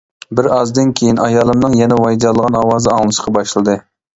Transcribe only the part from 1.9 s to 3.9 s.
ۋايجانلىغان ئاۋازى ئاڭلىنىشقا باشلىدى.